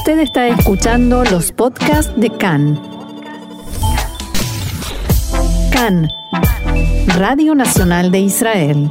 [0.00, 2.80] Usted está escuchando los podcasts de CAN.
[5.70, 6.08] CAN,
[7.18, 8.90] Radio Nacional de Israel.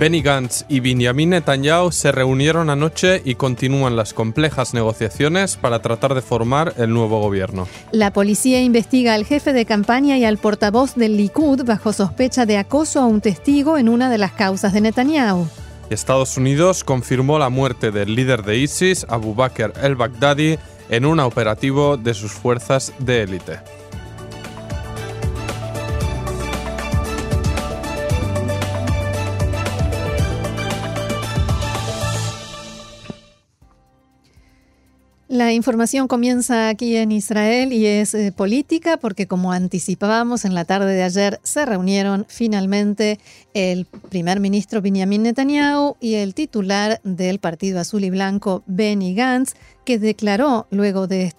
[0.00, 6.16] Benny Gantz y Benjamin Netanyahu se reunieron anoche y continúan las complejas negociaciones para tratar
[6.16, 7.68] de formar el nuevo gobierno.
[7.92, 12.56] La policía investiga al jefe de campaña y al portavoz del Likud bajo sospecha de
[12.56, 15.46] acoso a un testigo en una de las causas de Netanyahu.
[15.90, 20.58] Estados Unidos confirmó la muerte del líder de ISIS, Abu Bakr el-Baghdadi,
[20.88, 23.60] en un operativo de sus fuerzas de élite.
[35.36, 40.64] La información comienza aquí en Israel y es eh, política porque como anticipábamos en la
[40.64, 43.20] tarde de ayer se reunieron finalmente
[43.52, 49.56] el primer ministro Benjamin Netanyahu y el titular del Partido Azul y Blanco Benny Gantz
[49.84, 51.30] que declaró luego de,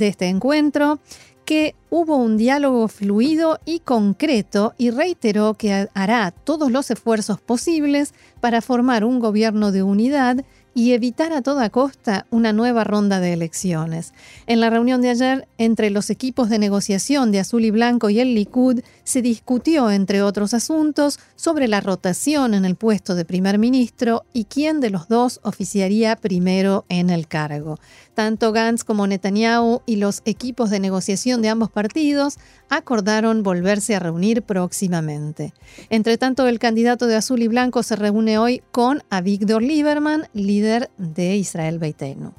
[0.00, 0.98] este encuentro
[1.44, 8.14] que hubo un diálogo fluido y concreto y reiteró que hará todos los esfuerzos posibles
[8.40, 10.42] para formar un gobierno de unidad
[10.76, 14.12] y evitar a toda costa una nueva ronda de elecciones.
[14.46, 18.20] En la reunión de ayer entre los equipos de negociación de Azul y Blanco y
[18.20, 23.58] el Likud se discutió, entre otros asuntos, sobre la rotación en el puesto de primer
[23.58, 27.78] ministro y quién de los dos oficiaría primero en el cargo.
[28.16, 32.38] Tanto Gantz como Netanyahu y los equipos de negociación de ambos partidos
[32.70, 35.52] acordaron volverse a reunir próximamente.
[35.90, 40.88] Entre tanto, el candidato de Azul y Blanco se reúne hoy con Avigdor Lieberman, líder
[40.96, 42.32] de Israel Beitenu.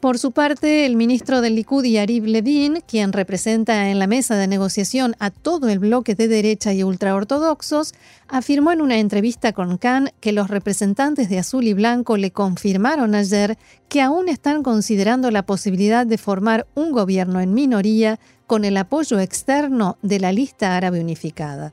[0.00, 4.46] Por su parte, el ministro del Likud, Yariv Levin, quien representa en la mesa de
[4.46, 7.94] negociación a todo el bloque de derecha y ultraortodoxos,
[8.28, 13.14] afirmó en una entrevista con Khan que los representantes de Azul y Blanco le confirmaron
[13.14, 13.56] ayer
[13.88, 19.18] que aún están considerando la posibilidad de formar un gobierno en minoría con el apoyo
[19.18, 21.72] externo de la lista árabe unificada.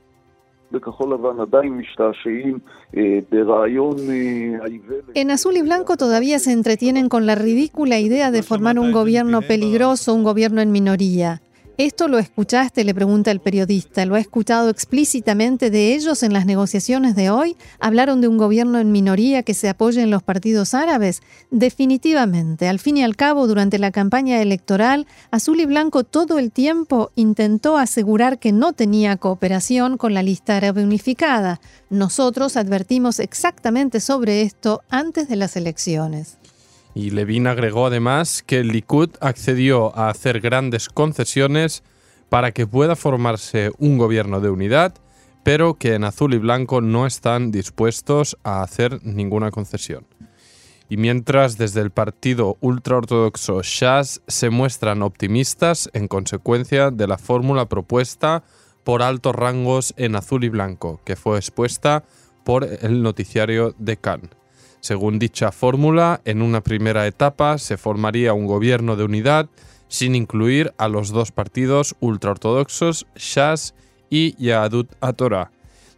[5.14, 9.42] En azul y blanco todavía se entretienen con la ridícula idea de formar un gobierno
[9.42, 11.43] peligroso, un gobierno en minoría.
[11.76, 14.06] Esto lo escuchaste, le pregunta el periodista.
[14.06, 17.56] ¿Lo ha escuchado explícitamente de ellos en las negociaciones de hoy?
[17.80, 21.20] ¿Hablaron de un gobierno en minoría que se apoye en los partidos árabes?
[21.50, 22.68] Definitivamente.
[22.68, 27.10] Al fin y al cabo, durante la campaña electoral, Azul y Blanco todo el tiempo
[27.16, 31.60] intentó asegurar que no tenía cooperación con la lista árabe unificada.
[31.90, 36.38] Nosotros advertimos exactamente sobre esto antes de las elecciones.
[36.94, 41.82] Y Levin agregó además que el Likud accedió a hacer grandes concesiones
[42.28, 44.94] para que pueda formarse un gobierno de unidad,
[45.42, 50.06] pero que en azul y blanco no están dispuestos a hacer ninguna concesión.
[50.88, 57.68] Y mientras desde el partido ultraortodoxo Shas se muestran optimistas en consecuencia de la fórmula
[57.68, 58.44] propuesta
[58.84, 62.04] por altos rangos en azul y blanco, que fue expuesta
[62.44, 64.43] por el noticiario de Cannes.
[64.84, 69.48] Según dicha fórmula, en una primera etapa se formaría un gobierno de unidad
[69.88, 73.74] sin incluir a los dos partidos ultraortodoxos Shas
[74.10, 75.52] y Yahadut Atorah.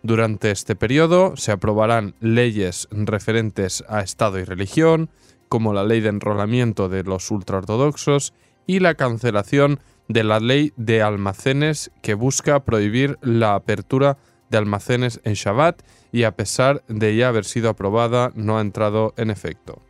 [0.04, 5.10] Durante este periodo se aprobarán leyes referentes a Estado y religión,
[5.48, 8.34] como la ley de enrolamiento de los ultraortodoxos
[8.68, 14.16] y la cancelación de la ley de almacenes que busca prohibir la apertura
[14.50, 19.14] de almacenes en Shabbat y a pesar de ya haber sido aprobada no ha entrado
[19.16, 19.82] en efecto.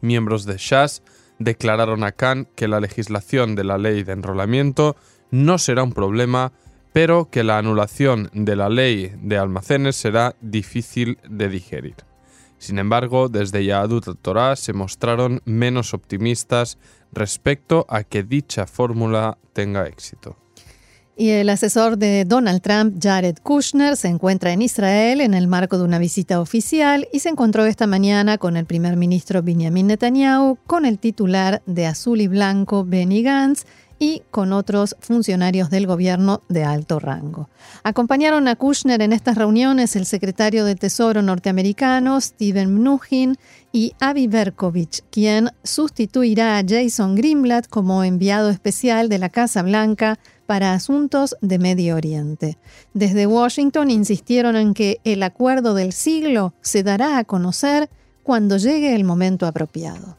[0.00, 1.02] Miembros de Shas
[1.38, 4.96] declararon a Khan que la legislación de la ley de enrolamiento
[5.30, 6.52] no será un problema,
[6.92, 11.96] pero que la anulación de la ley de almacenes será difícil de digerir.
[12.58, 16.78] Sin embargo, desde Yahadut Torah se mostraron menos optimistas
[17.12, 20.36] respecto a que dicha fórmula tenga éxito.
[21.18, 25.78] Y el asesor de Donald Trump, Jared Kushner, se encuentra en Israel en el marco
[25.78, 30.58] de una visita oficial y se encontró esta mañana con el primer ministro Benjamin Netanyahu,
[30.66, 33.64] con el titular de Azul y Blanco, Benny Gantz,
[33.98, 37.48] y con otros funcionarios del gobierno de alto rango.
[37.82, 43.38] Acompañaron a Kushner en estas reuniones el secretario de Tesoro norteamericano, Steven Mnuchin,
[43.72, 50.18] y Avi Berkovich, quien sustituirá a Jason Greenblatt como enviado especial de la Casa Blanca
[50.46, 52.56] para asuntos de Medio Oriente.
[52.94, 57.90] Desde Washington insistieron en que el acuerdo del siglo se dará a conocer
[58.22, 60.16] cuando llegue el momento apropiado.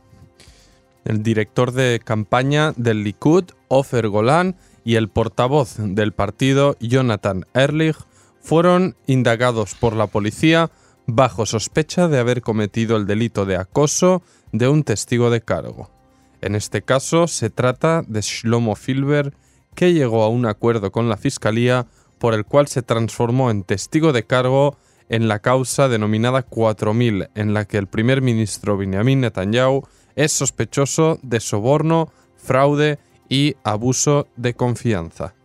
[1.06, 7.98] El director de campaña del Likud, Ofer Golan, y el portavoz del partido, Jonathan Erlich,
[8.40, 10.72] fueron indagados por la policía
[11.06, 14.22] bajo sospecha de haber cometido el delito de acoso
[14.54, 15.90] de un testigo de cargo.
[16.40, 19.34] En este caso se trata de Shlomo Filber,
[19.78, 21.86] que llegó a un acuerdo con la Fiscalía
[22.18, 24.76] por el cual se transformó en testigo de cargo
[25.08, 29.84] en la causa denominada 4000, en la que el primer ministro Benjamin Netanyahu
[30.16, 32.98] es sospechoso de soborno, fraude
[33.30, 35.36] y abuso de confianza.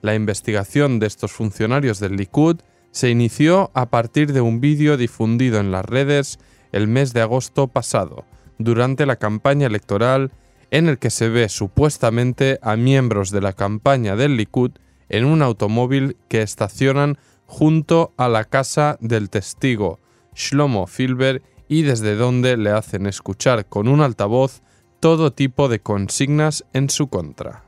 [0.00, 2.56] La investigación de estos funcionarios del Likud
[2.90, 6.40] se inició a partir de un vídeo difundido en las redes
[6.72, 8.24] el mes de agosto pasado,
[8.58, 10.32] durante la campaña electoral
[10.72, 14.72] en el que se ve supuestamente a miembros de la campaña del Likud
[15.10, 20.00] en un automóvil que estacionan junto a la casa del testigo
[20.34, 24.62] Shlomo Filber y desde donde le hacen escuchar con un altavoz
[24.98, 27.64] todo tipo de consignas en su contra.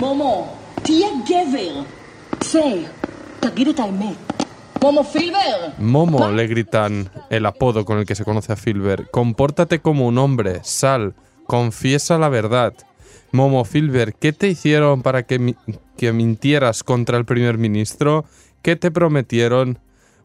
[0.00, 1.84] Momo, tía Gever.
[2.40, 2.86] Sí,
[4.80, 5.74] Momo Filber.
[5.78, 9.10] Momo, le gritan el apodo con el que se conoce a Filber.
[9.10, 11.14] Compórtate como un hombre, sal,
[11.46, 12.74] confiesa la verdad.
[13.32, 15.54] Momo Filber, ¿qué te hicieron para que,
[15.96, 18.24] que mintieras contra el primer ministro?
[18.62, 19.78] ¿Qué te prometieron?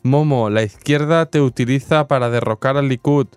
[0.04, 3.28] Momo, la izquierda te utiliza para derrocar al Likud.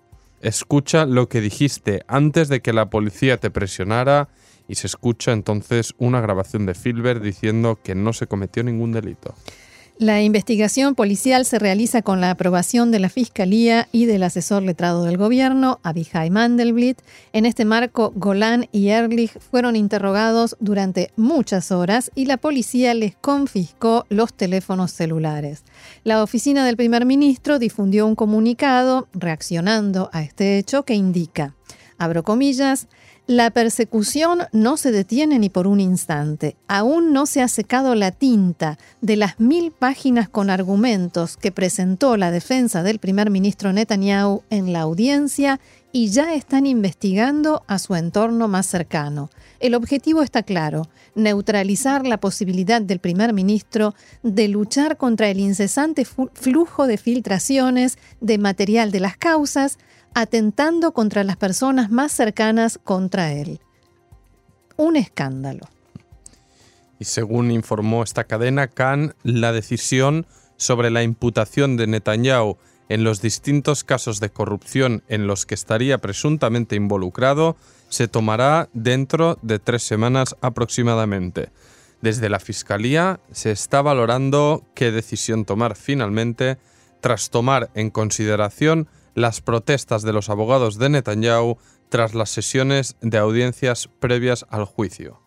[0.40, 4.28] Escucha lo que dijiste antes de que la policía te presionara
[4.68, 9.34] y se escucha entonces una grabación de Filber diciendo que no se cometió ningún delito.
[10.02, 15.04] La investigación policial se realiza con la aprobación de la Fiscalía y del asesor letrado
[15.04, 17.00] del gobierno, Abihai Mandelblit.
[17.32, 23.14] En este marco, Golan y Ehrlich fueron interrogados durante muchas horas y la policía les
[23.14, 25.62] confiscó los teléfonos celulares.
[26.02, 31.54] La oficina del primer ministro difundió un comunicado reaccionando a este hecho que indica,
[31.96, 32.88] abro comillas,
[33.26, 36.56] la persecución no se detiene ni por un instante.
[36.66, 42.16] Aún no se ha secado la tinta de las mil páginas con argumentos que presentó
[42.16, 45.60] la defensa del primer ministro Netanyahu en la audiencia
[45.92, 49.30] y ya están investigando a su entorno más cercano.
[49.60, 56.04] El objetivo está claro, neutralizar la posibilidad del primer ministro de luchar contra el incesante
[56.04, 59.78] flujo de filtraciones de material de las causas,
[60.14, 63.60] atentando contra las personas más cercanas contra él.
[64.76, 65.68] Un escándalo.
[66.98, 70.26] Y según informó esta cadena, Khan, la decisión
[70.56, 75.98] sobre la imputación de Netanyahu en los distintos casos de corrupción en los que estaría
[75.98, 77.56] presuntamente involucrado
[77.88, 81.50] se tomará dentro de tres semanas aproximadamente.
[82.02, 86.58] Desde la Fiscalía se está valorando qué decisión tomar finalmente
[87.00, 93.18] tras tomar en consideración las protestas de los abogados de Netanyahu tras las sesiones de
[93.18, 95.20] audiencias previas al juicio.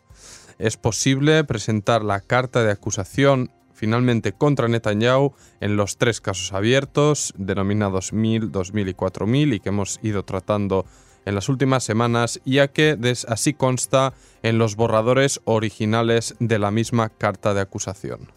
[0.57, 7.33] Es posible presentar la carta de acusación finalmente contra Netanyahu en los tres casos abiertos,
[7.37, 10.85] denominados 1000, 2000 y 4000, y que hemos ido tratando
[11.25, 12.97] en las últimas semanas, ya que
[13.27, 18.31] así consta en los borradores originales de la misma carta de acusación.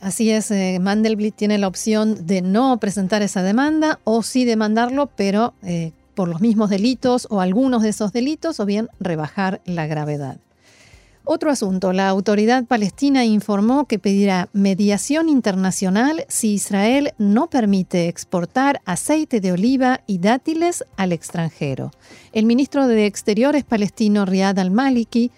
[0.00, 5.10] Así es, eh, Mandelblit tiene la opción de no presentar esa demanda o sí demandarlo,
[5.16, 9.86] pero eh, por los mismos delitos o algunos de esos delitos, o bien rebajar la
[9.86, 10.38] gravedad.
[11.30, 18.80] Otro asunto, la autoridad palestina informó que pedirá mediación internacional si Israel no permite exportar
[18.86, 21.90] aceite de oliva y dátiles al extranjero.
[22.32, 25.30] El ministro de Exteriores palestino Riyad al-Maliki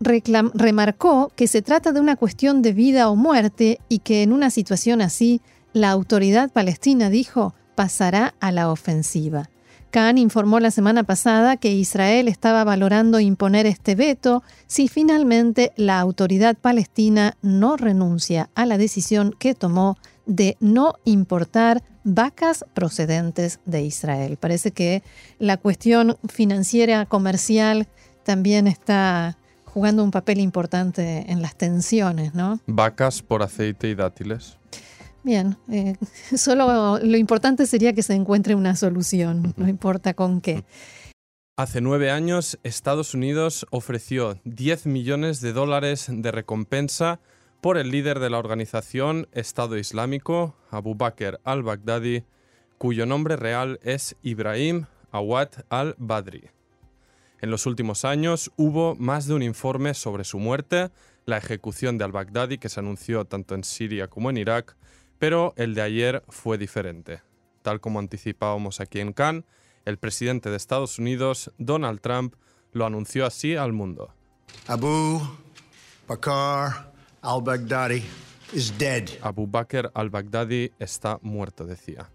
[0.00, 4.50] remarcó que se trata de una cuestión de vida o muerte y que en una
[4.50, 5.40] situación así,
[5.72, 9.48] la autoridad palestina dijo pasará a la ofensiva.
[9.90, 15.98] Khan informó la semana pasada que Israel estaba valorando imponer este veto si finalmente la
[15.98, 23.82] autoridad palestina no renuncia a la decisión que tomó de no importar vacas procedentes de
[23.82, 24.36] Israel.
[24.36, 25.02] Parece que
[25.40, 27.88] la cuestión financiera comercial
[28.22, 29.38] también está
[29.72, 32.60] jugando un papel importante en las tensiones, ¿no?
[32.66, 34.58] Vacas por aceite y dátiles.
[35.22, 35.96] Bien, eh,
[36.36, 40.64] solo lo importante sería que se encuentre una solución, no importa con qué.
[41.56, 47.20] Hace nueve años, Estados Unidos ofreció 10 millones de dólares de recompensa
[47.60, 52.24] por el líder de la organización Estado Islámico, Abu Bakr al-Baghdadi,
[52.78, 56.48] cuyo nombre real es Ibrahim Awad al-Badri.
[57.40, 60.90] En los últimos años hubo más de un informe sobre su muerte,
[61.24, 64.76] la ejecución de al-Baghdadi que se anunció tanto en Siria como en Irak,
[65.18, 67.22] pero el de ayer fue diferente.
[67.62, 69.44] Tal como anticipábamos aquí en Cannes,
[69.84, 72.34] el presidente de Estados Unidos, Donald Trump,
[72.72, 74.12] lo anunció así al mundo.
[74.66, 75.20] Abu
[76.06, 76.92] Bakr
[77.22, 78.02] al-Baghdadi
[78.52, 79.08] is dead.
[79.22, 82.10] Abu Bakr al-Baghdadi está muerto, decía.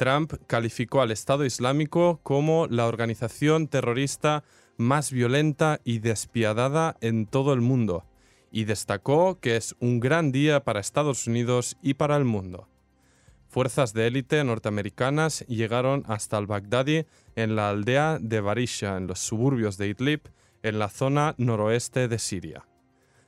[0.00, 4.44] Trump calificó al Estado Islámico como la organización terrorista
[4.78, 8.06] más violenta y despiadada en todo el mundo,
[8.50, 12.66] y destacó que es un gran día para Estados Unidos y para el mundo.
[13.50, 17.04] Fuerzas de élite norteamericanas llegaron hasta al-Baghdadi
[17.36, 20.22] en la aldea de Barisha, en los suburbios de Idlib,
[20.62, 22.66] en la zona noroeste de Siria.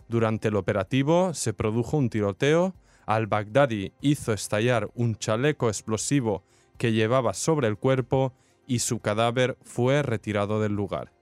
[0.09, 2.75] Durante el operativo se produjo un tiroteo,
[3.05, 6.45] al-Baghdadi hizo estallar un chaleco explosivo
[6.83, 8.33] que llevaba sobre el cuerpo
[8.67, 11.13] y su cadáver fue retirado del lugar.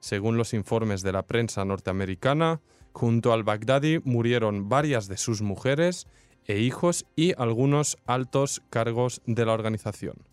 [0.00, 6.06] Según los informes de la prensa norteamericana, junto al Baghdadi murieron varias de sus mujeres
[6.46, 10.24] e hijos y algunos altos cargos de la organización.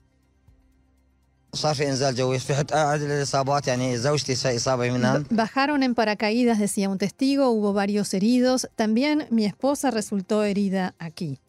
[5.31, 8.69] Bajaron en paracaídas, decía un testigo, hubo varios heridos.
[8.77, 11.41] También mi esposa resultó herida aquí.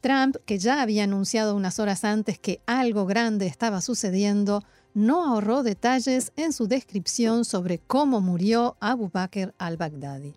[0.00, 4.62] Trump, que ya había anunciado unas horas antes que algo grande estaba sucediendo,
[4.94, 10.34] no ahorró detalles en su descripción sobre cómo murió Abu Bakr al-Baghdadi.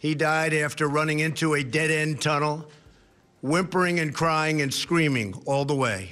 [0.00, 2.64] He died after running into a dead end tunnel,
[3.42, 6.10] whimpering and crying and screaming all the way.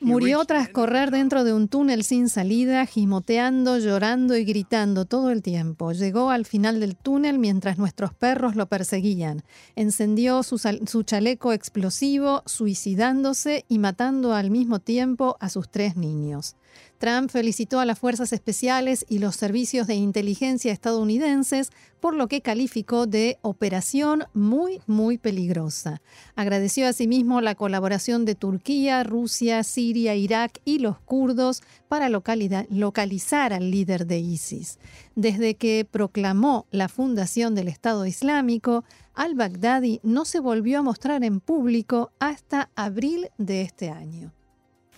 [0.00, 5.42] Murió tras correr dentro de un túnel sin salida, gimoteando, llorando y gritando todo el
[5.42, 5.90] tiempo.
[5.90, 9.42] Llegó al final del túnel mientras nuestros perros lo perseguían.
[9.74, 16.54] Encendió su, su, chaleco explosivo, suicidándose y matando al mismo tiempo a sus tres niños.
[16.98, 22.42] Trump felicitó a las fuerzas especiales y los servicios de inteligencia estadounidenses por lo que
[22.42, 26.00] calificó de operación muy, muy peligrosa.
[26.34, 33.70] Agradeció asimismo la colaboración de Turquía, Rusia, Siria, Irak y los kurdos para localizar al
[33.70, 34.78] líder de ISIS.
[35.14, 41.40] Desde que proclamó la fundación del Estado Islámico, al-Baghdadi no se volvió a mostrar en
[41.40, 44.32] público hasta abril de este año.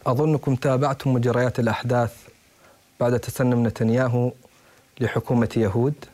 [0.06, 2.14] أظنكم تابعتم مجريات الأحداث
[3.00, 4.32] بعد تسنم نتنياهو
[5.00, 6.06] لحكومة يهود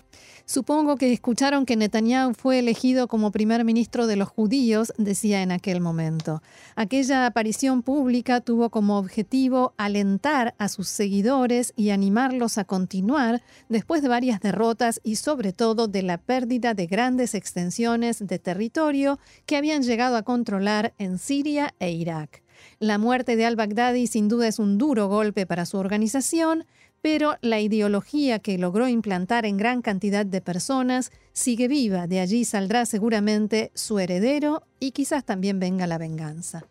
[0.51, 5.51] Supongo que escucharon que Netanyahu fue elegido como primer ministro de los judíos, decía en
[5.53, 6.41] aquel momento.
[6.75, 14.01] Aquella aparición pública tuvo como objetivo alentar a sus seguidores y animarlos a continuar después
[14.01, 19.55] de varias derrotas y sobre todo de la pérdida de grandes extensiones de territorio que
[19.55, 22.43] habían llegado a controlar en Siria e Irak.
[22.78, 26.66] La muerte de al-Baghdadi sin duda es un duro golpe para su organización,
[27.00, 32.06] pero la ideología que logró implantar en gran cantidad de personas sigue viva.
[32.06, 36.66] De allí saldrá seguramente su heredero y quizás también venga la venganza.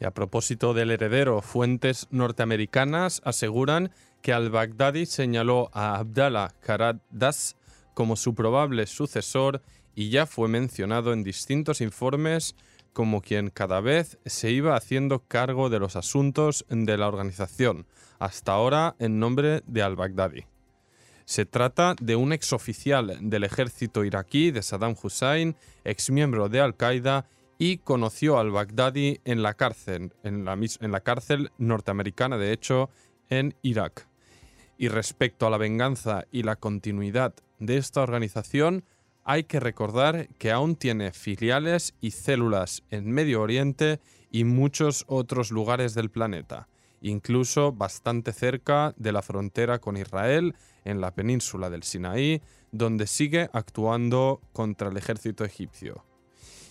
[0.00, 6.54] Y a propósito del heredero, fuentes norteamericanas aseguran que al-Baghdadi señaló a Abdallah
[7.10, 7.56] Das
[7.94, 9.62] como su probable sucesor
[9.94, 12.56] y ya fue mencionado en distintos informes
[12.92, 17.86] como quien cada vez se iba haciendo cargo de los asuntos de la organización,
[18.18, 20.44] hasta ahora en nombre de al-Baghdadi.
[21.24, 25.54] Se trata de un exoficial del ejército iraquí de Saddam Hussein,
[25.84, 32.90] exmiembro de Al-Qaeda y conoció al-Baghdadi en la cárcel, en la cárcel norteamericana, de hecho,
[33.28, 34.08] en Irak.
[34.76, 38.82] Y respecto a la venganza y la continuidad de esta organización,
[39.30, 44.00] hay que recordar que aún tiene filiales y células en Medio Oriente
[44.32, 46.66] y muchos otros lugares del planeta,
[47.00, 53.48] incluso bastante cerca de la frontera con Israel, en la península del Sinaí, donde sigue
[53.52, 56.04] actuando contra el ejército egipcio.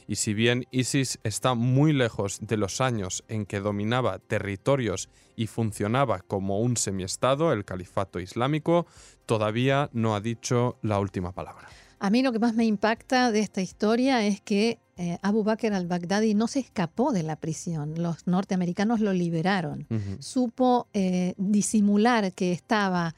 [0.06, 5.48] Y si bien ISIS está muy lejos de los años en que dominaba territorios y
[5.48, 8.86] funcionaba como un semiestado, el califato islámico,
[9.26, 11.70] todavía no ha dicho la última palabra.
[12.00, 15.74] A mí lo que más me impacta de esta historia es que eh, Abu Bakr
[15.74, 18.02] al-Baghdadi no se escapó de la prisión.
[18.02, 19.88] Los norteamericanos lo liberaron.
[20.20, 23.16] Supo eh, disimular que estaba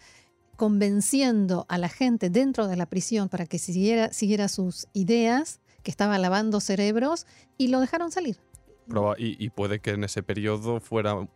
[0.57, 5.89] convenciendo a la gente dentro de la prisión para que siguiera, siguiera sus ideas, que
[5.89, 7.25] estaba lavando cerebros,
[7.57, 8.38] y lo dejaron salir.
[9.17, 11.27] Y, puede que en ese periodo fuera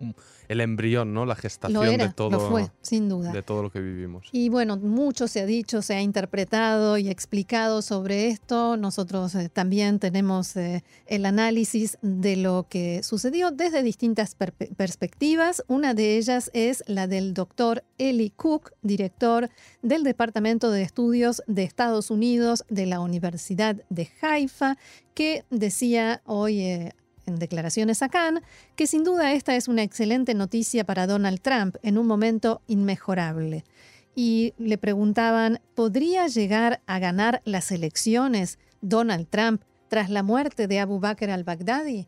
[0.47, 1.25] el embrión, ¿no?
[1.25, 2.29] La gestación de todo.
[2.29, 3.31] Lo fue, sin duda.
[3.31, 4.27] De todo lo que vivimos.
[4.31, 8.77] Y bueno, mucho se ha dicho, se ha interpretado y explicado sobre esto.
[8.77, 15.63] Nosotros eh, también tenemos eh, el análisis de lo que sucedió desde distintas perspectivas.
[15.67, 19.49] Una de ellas es la del doctor Eli Cook, director
[19.81, 24.77] del Departamento de Estudios de Estados Unidos de la Universidad de Haifa,
[25.13, 26.93] que decía hoy eh,
[27.25, 28.43] en declaraciones a Cannes
[28.75, 33.63] que sin duda esta es una excelente noticia para Donald Trump en un momento inmejorable.
[34.15, 40.79] Y le preguntaban, ¿podría llegar a ganar las elecciones Donald Trump tras la muerte de
[40.79, 42.07] Abu Bakr al-Baghdadi?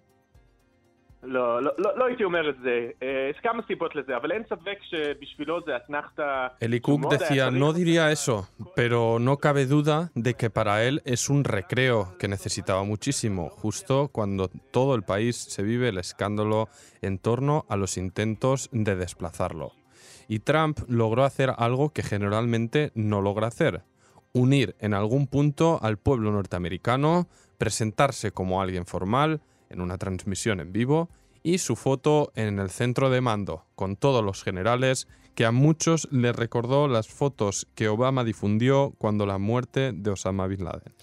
[1.22, 2.88] לא, לא, לא, לא הייתי אומר את זה.
[3.02, 6.46] אה, יש כמה סיבות לזה, אבל אין ספק שבשבילו זה אתנחתא...
[6.60, 11.44] Elikuk decía, no diría eso, pero no cabe duda de que para él es un
[11.44, 16.68] recreo que necesitaba muchísimo, justo cuando todo el país se vive el escándalo
[17.02, 19.72] en torno a los intentos de desplazarlo.
[20.26, 23.82] Y Trump logró hacer algo que generalmente no logra hacer,
[24.32, 30.71] unir en algún punto al pueblo norteamericano, presentarse como alguien formal, en una transmisión en
[30.73, 31.09] vivo
[31.43, 36.07] y su foto en el centro de mando, con todos los generales, que a muchos
[36.11, 40.93] les recordó las fotos que Obama difundió cuando la muerte de Osama Bin Laden.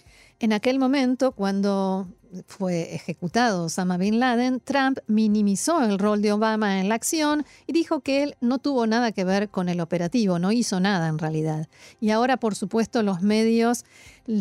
[0.40, 2.08] En aquel momento, cuando
[2.46, 7.72] fue ejecutado Osama Bin Laden, Trump minimizó el rol de Obama en la acción y
[7.72, 11.18] dijo que él no tuvo nada que ver con el operativo, no hizo nada en
[11.18, 11.68] realidad.
[12.00, 13.84] Y ahora, por supuesto, los medios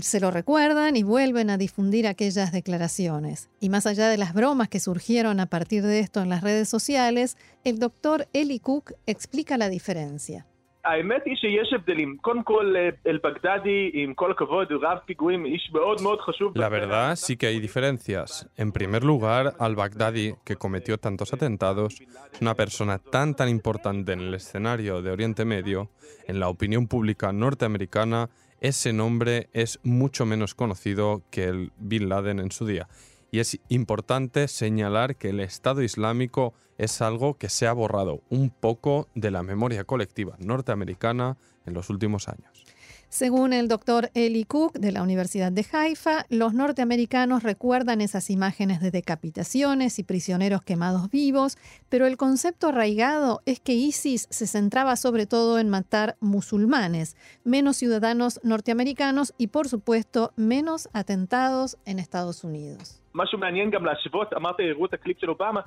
[0.02, 3.50] se lo recuerdan y vuelven a difundir aquellas declaraciones.
[3.60, 6.70] Y más allá de las bromas que surgieron a partir de esto en las redes
[6.70, 10.48] sociales, el doctor Eli Cook explica la diferencia.
[10.85, 12.17] האמת היא שיש הבדלים.
[12.21, 12.75] קודם כל,
[13.07, 16.59] אל-בגדדי, עם כל הכבוד, הוא רב פיגועים, איש מאוד מאוד חשוב.
[16.59, 18.47] La verdad sí que hay diferencias.
[18.57, 24.21] En primer lugar, al-Baghdadi, que cometió tantos atentados, es una persona tan tan importante en
[24.21, 25.91] el escenario de Oriente Medio,
[26.27, 28.31] en la opinión pública norteamericana,
[28.61, 32.89] ese nombre es mucho menos conocido que el Bin Laden en su día.
[33.34, 38.52] Y es importante señalar que el Estado Islámico es algo que se ha borrado un
[38.52, 41.36] poco de la memoria colectiva norteamericana
[41.66, 42.64] en los últimos años.
[43.10, 48.82] Según el doctor Eli Cook de la Universidad de Haifa, los norteamericanos recuerdan esas imágenes
[48.82, 51.58] de decapitaciones y prisioneros quemados vivos,
[51.90, 57.78] pero el concepto arraigado es que ISIS se centraba sobre todo en matar musulmanes, menos
[57.78, 63.03] ciudadanos norteamericanos y por supuesto menos atentados en Estados Unidos.
[63.15, 65.61] משהו מעניין גם להשוות, אמרת, הראו את הקליפ של אובמה,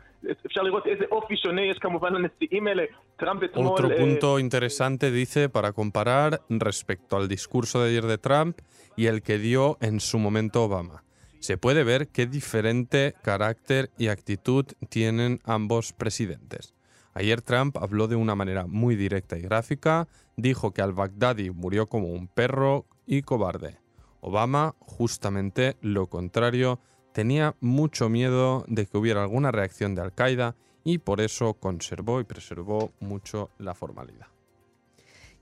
[0.45, 2.83] אפשר לראות איזה אופי שונה יש כמובן לנשיאים האלה.
[3.17, 3.79] טראמפ אתמול...
[3.79, 8.57] Otro punto interesante dice para comparar respecto al discurso de ayer de Trump
[8.95, 11.03] y el que dio en su momento Obama.
[11.39, 16.75] Se puede ver qué diferente carácter y actitud tienen ambos presidentes.
[17.13, 22.07] Ayer Trump habló de una manera muy directa y gráfica, dijo que al-Baghdadi murió como
[22.09, 23.77] un perro y cobarde.
[24.21, 26.79] Obama, justamente lo contrario,
[27.16, 32.24] tenía mucho miedo de que hubiera alguna reacción de Al-Qaeda y por eso conservó y
[32.24, 34.26] preservó mucho la formalidad.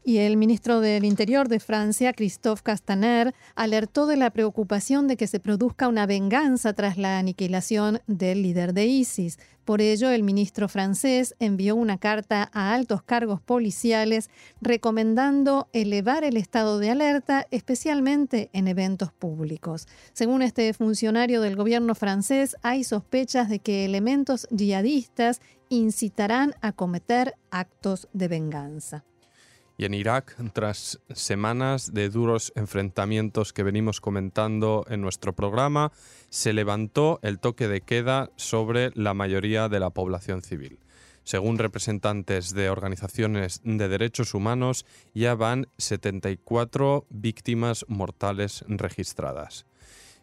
[0.06, 5.26] Y el ministro del Interior de Francia, Christophe Castaner, alertó de la preocupación de que
[5.26, 9.38] se produzca una venganza tras la aniquilación del líder de ISIS.
[9.64, 14.28] Por ello, el ministro francés envió una carta a altos cargos policiales
[14.60, 19.86] recomendando elevar el estado de alerta, especialmente en eventos públicos.
[20.12, 25.40] Según este funcionario del gobierno francés, hay sospechas de que elementos yihadistas
[25.70, 29.02] incitarán a cometer actos de venganza.
[29.76, 35.90] Y en Irak, tras semanas de duros enfrentamientos que venimos comentando en nuestro programa,
[36.30, 40.78] se levantó el toque de queda sobre la mayoría de la población civil.
[41.24, 44.84] Según representantes de organizaciones de derechos humanos,
[45.14, 49.66] ya van 74 víctimas mortales registradas.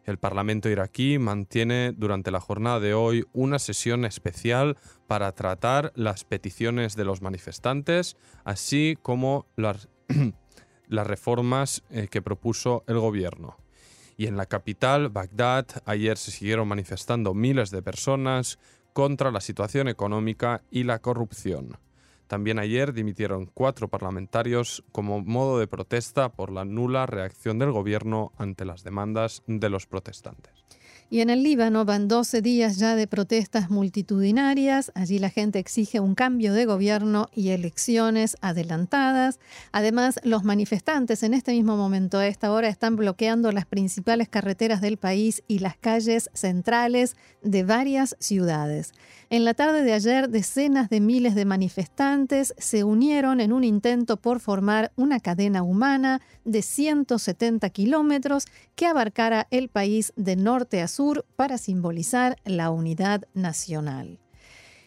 [0.05, 6.23] El Parlamento iraquí mantiene durante la jornada de hoy una sesión especial para tratar las
[6.23, 9.87] peticiones de los manifestantes, así como las,
[10.87, 13.57] reformas eh, que propuso el gobierno.
[14.17, 18.59] Y en la capital, Bagdad, ayer se siguieron manifestando miles de personas
[18.93, 21.77] contra la situación económica y la corrupción.
[22.31, 28.31] También ayer dimitieron cuatro parlamentarios como modo de protesta por la nula reacción del gobierno
[28.37, 30.53] ante las demandas de los protestantes.
[31.09, 34.93] Y en el Líbano van 12 días ya de protestas multitudinarias.
[34.95, 39.37] Allí la gente exige un cambio de gobierno y elecciones adelantadas.
[39.73, 44.79] Además, los manifestantes en este mismo momento, a esta hora, están bloqueando las principales carreteras
[44.79, 48.93] del país y las calles centrales de varias ciudades.
[49.31, 54.17] En la tarde de ayer, decenas de miles de manifestantes se unieron en un intento
[54.17, 60.89] por formar una cadena humana de 170 kilómetros que abarcara el país de norte a
[60.89, 64.19] sur para simbolizar la unidad nacional.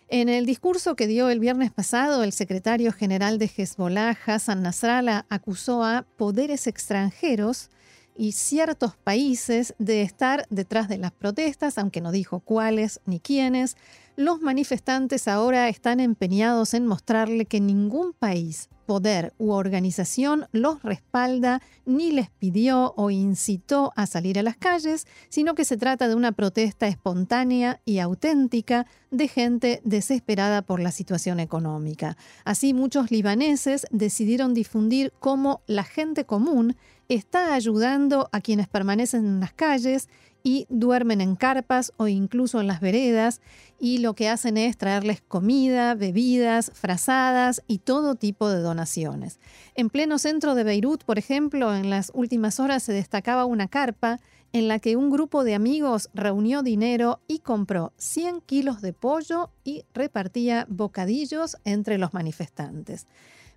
[0.09, 5.24] En el discurso que dio el viernes pasado, el secretario general de Hezbollah, Hassan Nasrallah,
[5.30, 7.70] acusó a poderes extranjeros
[8.16, 13.77] y ciertos países de estar detrás de las protestas, aunque no dijo cuáles ni quiénes.
[14.16, 21.61] Los manifestantes ahora están empeñados en mostrarle que ningún país poder u organización los respalda
[21.85, 26.14] ni les pidió o incitó a salir a las calles, sino que se trata de
[26.14, 32.16] una protesta espontánea y auténtica de gente desesperada por la situación económica.
[32.44, 36.77] Así muchos libaneses decidieron difundir cómo la gente común
[37.09, 40.09] está ayudando a quienes permanecen en las calles
[40.43, 43.40] y duermen en carpas o incluso en las veredas
[43.81, 49.40] y lo que hacen es traerles comida, bebidas, frazadas y todo tipo de donaciones.
[49.75, 54.21] En pleno centro de Beirut, por ejemplo, en las últimas horas se destacaba una carpa
[54.53, 59.51] en la que un grupo de amigos reunió dinero y compró 100 kilos de pollo
[59.64, 63.07] y repartía bocadillos entre los manifestantes.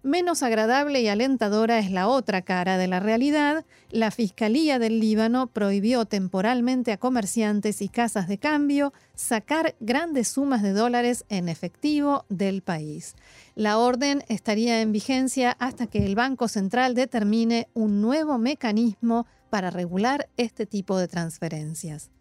[0.04, 3.66] Menos agradable y alentadora es la otra cara de la realidad.
[3.90, 10.62] La Fiscalía del Líbano prohibió temporalmente a comerciantes y casas de cambio sacar grandes sumas
[10.62, 13.16] de dólares en efectivo del país.
[13.56, 19.72] La orden estaría en vigencia hasta que el Banco Central determine un nuevo mecanismo para
[19.72, 22.12] regular este tipo de transferencias.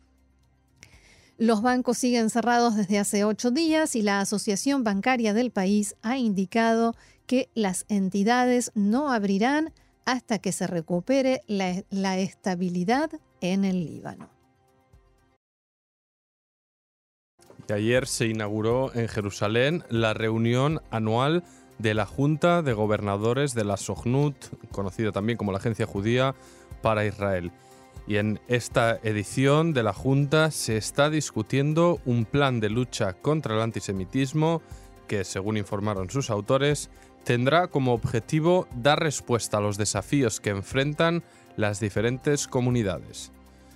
[1.39, 6.17] Los bancos siguen cerrados desde hace ocho días y la Asociación Bancaria del país ha
[6.17, 6.95] indicado
[7.27, 9.73] que las entidades no abrirán
[10.05, 13.11] hasta que se recupere la, estabilidad
[13.41, 14.31] en el Líbano.
[17.69, 21.43] Y ayer se inauguró en Jerusalén la reunión anual
[21.79, 24.37] de la Junta de Gobernadores de la Sohnut,
[24.71, 26.37] conocida también como la Agencia Judía
[26.81, 27.51] para Israel.
[28.07, 33.57] Y en esta edición de la Junta se está discutiendo un plan de lucha contra
[33.57, 34.62] el antisemitismo
[35.09, 36.89] que, según informaron sus autores,
[37.27, 41.25] tendrá como objetivo dar respuesta a los desafíos que enfrentan
[41.57, 43.33] las diferentes comunidades.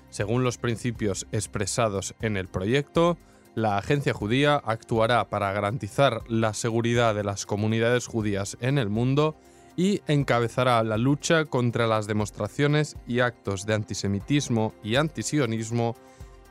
[0.08, 3.18] Según los principios expresados en el proyecto,
[3.56, 9.34] la agencia judía actuará para garantizar la seguridad de las comunidades judías en el mundo
[9.76, 15.96] y encabezará la lucha contra las demostraciones y actos de antisemitismo y antisionismo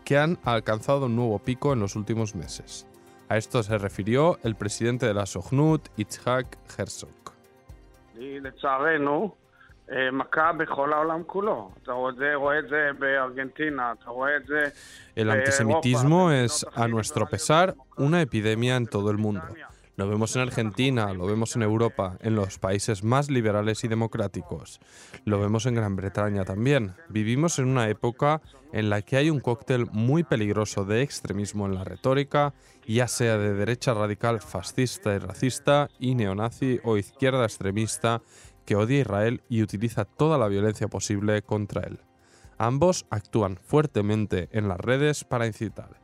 [0.04, 2.88] que han alcanzado un nuevo pico en los últimos meses.
[3.30, 7.10] A esto se refirió el presidente de la Sohnut, Itzhak Herzog.
[15.15, 19.44] El antisemitismo es, a nuestro pesar, una epidemia en todo el mundo.
[20.00, 24.80] Lo vemos en Argentina, lo vemos en Europa, en los países más liberales y democráticos.
[25.26, 26.96] Lo vemos en Gran Bretaña también.
[27.10, 31.76] Vivimos en una época en la que hay un cóctel muy peligroso de extremismo en
[31.76, 32.54] la retórica,
[32.88, 38.22] ya sea de derecha radical fascista y racista y neonazi o izquierda extremista
[38.66, 42.00] que odia a Israel y utiliza toda la violencia posible contra él.
[42.58, 46.00] Ambos actúan fuertemente en las redes para incitar.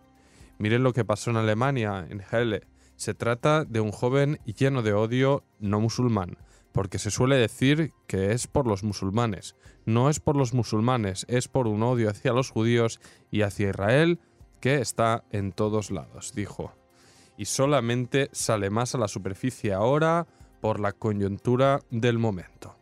[0.57, 2.63] Miren lo que pasó en Alemania, en Halle,
[2.95, 6.37] se trata de un joven lleno de odio no musulmán,
[6.71, 9.55] porque se suele decir que es por los musulmanes.
[9.85, 12.99] No es por los musulmanes, es por un odio hacia los judíos
[13.31, 14.19] y hacia Israel
[14.59, 16.73] que está en todos lados, dijo.
[17.37, 20.27] Y solamente sale más a la superficie ahora
[20.61, 22.75] por la coyuntura del momento.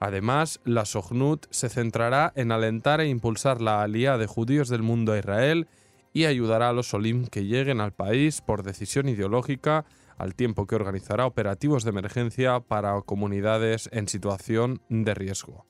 [0.00, 5.12] Además, la Sohnut se centrará en alentar e impulsar la alía de judíos del mundo
[5.12, 5.66] a Israel
[6.12, 9.84] y ayudará a los Olim que lleguen al país por decisión ideológica,
[10.16, 15.66] al tiempo que organizará operativos de emergencia para comunidades en situación de riesgo.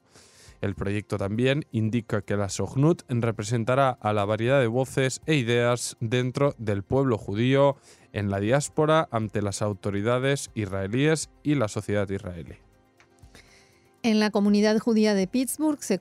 [0.60, 5.96] El proyecto también indica que la Sohnut representará a la variedad de voces e ideas
[6.00, 7.76] dentro del pueblo judío
[8.12, 12.67] en la diáspora ante las autoridades israelíes y la sociedad israelí.
[14.04, 15.98] En la comunidad judía de Pittsburgh se,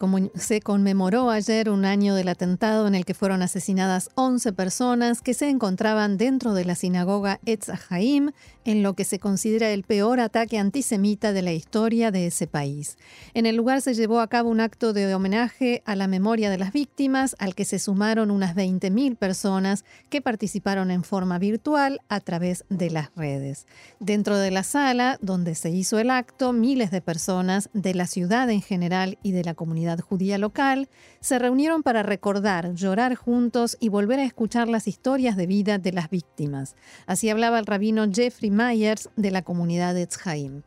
[0.62, 5.50] conmemoró ayer un año del atentado en el que fueron asesinadas 11 personas que se
[5.50, 8.34] encontraban dentro de la sinagoga Etz Haim,
[8.66, 12.98] en lo que se considera el peor ataque antisemita de la historia de ese país.
[13.34, 16.60] En el lugar se llevó a cabo un acto de homenaje a la memoria de
[16.60, 22.20] las víctimas, al que se sumaron unas 20.000 personas que participaron en forma virtual a
[22.20, 23.66] través de las redes.
[24.00, 28.62] Dentro de la sala donde se hizo el acto, miles de personas la ciudad en
[28.62, 34.20] general y de la comunidad judía local, se reunieron para recordar, llorar juntos y volver
[34.20, 36.76] a escuchar las historias de vida de las víctimas.
[37.06, 40.64] Así hablaba el rabino Jeffrey Myers de la comunidad de Tzhaim.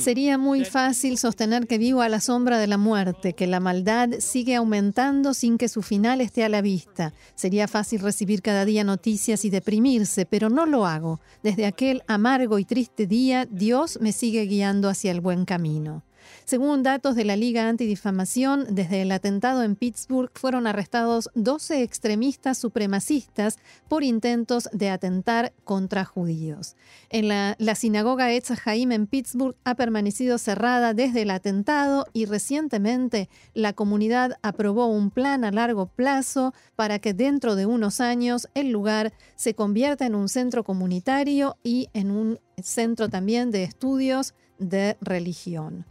[0.00, 4.10] Sería muy fácil sostener que vivo a la sombra de la muerte, que la maldad
[4.20, 7.12] sigue aumentando sin que su final esté a la vista.
[7.34, 11.20] Sería fácil recibir cada día noticias y deprimirse, pero no lo hago.
[11.42, 16.04] Desde aquel amargo y triste día, Dios me sigue guiando hacia el buen camino.
[16.44, 22.58] Según datos de la Liga Antidifamación, desde el atentado en Pittsburgh fueron arrestados 12 extremistas
[22.58, 26.74] supremacistas por intentos de atentar contra judíos.
[27.10, 33.28] En la, sinagoga Etz Haim en Pittsburgh ha permanecido cerrada desde el atentado y recientemente
[33.54, 38.70] la comunidad aprobó un plan a largo plazo para que dentro de unos años el
[38.70, 44.96] lugar se convierta en un centro comunitario y en un centro también de estudios de
[45.00, 45.86] religión.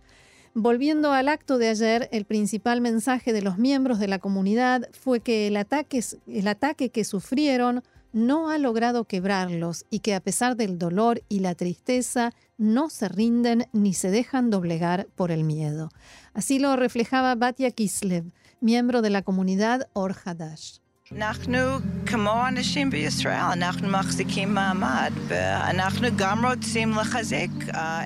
[0.53, 5.21] Volviendo al acto de ayer, el principal mensaje de los miembros de la comunidad fue
[5.21, 11.21] que el ataque, que sufrieron no ha logrado quebrarlos y que a pesar del dolor
[11.29, 15.89] y la tristeza no se rinden ni se dejan doblegar por el miedo.
[16.33, 18.25] Así lo reflejaba Batia Kislev,
[18.59, 20.80] miembro de la comunidad Or Hadash.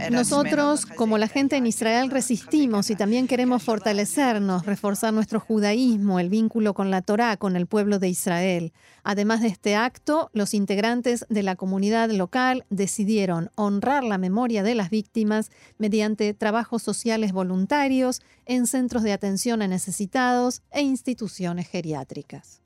[0.10, 6.30] Nosotros, como la gente en Israel, resistimos y también queremos fortalecernos, reforzar nuestro judaísmo, el
[6.30, 8.74] vínculo con la Torá, con el pueblo de Israel.
[9.04, 14.74] Además de este acto, los integrantes de la comunidad local decidieron honrar la memoria de
[14.74, 22.65] las víctimas mediante trabajos sociales voluntarios en centros de atención a necesitados e instituciones geriátricas.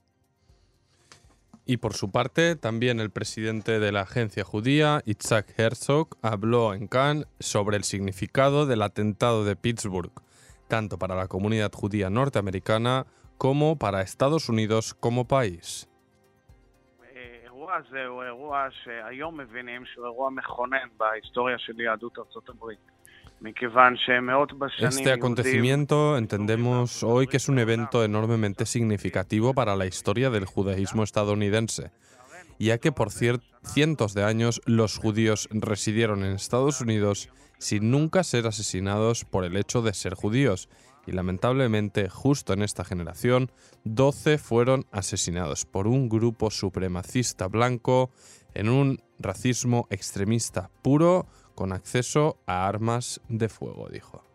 [1.70, 6.88] Y por su parte, también el presidente de la agencia judía, Itzhak Herzog, habló en
[6.88, 10.12] Cannes sobre el significado del atentado de Pittsburgh,
[10.68, 13.06] tanto para la comunidad judía norteamericana
[13.38, 15.88] como para Estados Unidos como país.
[24.80, 31.04] Este acontecimiento entendemos hoy que es un evento enormemente significativo para la historia del judaísmo
[31.04, 31.92] estadounidense,
[32.60, 38.46] ya que por cientos de años los judíos residieron en Estados Unidos sin nunca ser
[38.48, 40.70] asesinados por el hecho de ser judíos,
[41.06, 43.52] y lamentablemente justo en esta generación
[43.86, 48.12] 12 fueron asesinados por un grupo supremacista blanco
[48.54, 51.28] en un racismo extremista puro
[51.60, 54.29] con acceso a armas de fuego, dijo.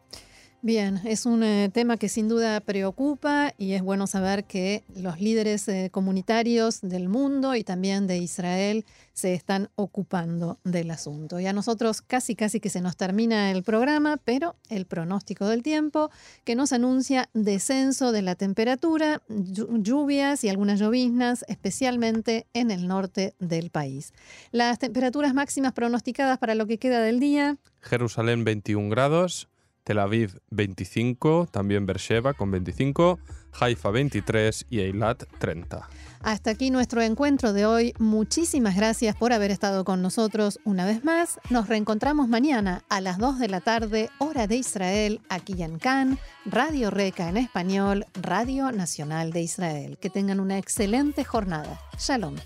[0.65, 5.21] Bien, es un eh, tema que sin duda preocupa y es bueno saber que los
[5.21, 11.39] líderes eh, comunitarios del mundo y también de Israel se están ocupando del asunto.
[11.39, 15.63] Y a nosotros casi casi que se nos termina el programa, pero el pronóstico del
[15.63, 16.11] tiempo
[16.45, 23.35] que nos anuncia descenso de la temperatura, lluvias y algunas lloviznas, especialmente en el norte
[23.39, 24.15] del país.
[24.51, 27.59] Las temperaturas máximas pronosticadas para lo que queda del día.
[27.83, 29.51] Jerusalén 21 grados,
[29.85, 33.19] Tel Aviv 25, también Beersheba con 25,
[33.61, 35.89] Haifa 23 y Eilat 30.
[36.23, 37.93] Hasta aquí nuestro encuentro de hoy.
[37.99, 41.39] Muchísimas gracias por haber estado con nosotros una vez más.
[41.51, 46.19] Nos reencontramos mañana a las 2 de la tarde, hora de Israel, aquí en Cannes,
[46.47, 49.99] Radio Reca en español, Radio Nacional de Israel.
[50.01, 51.79] Que tengan una excelente jornada.
[51.99, 52.37] Shalom.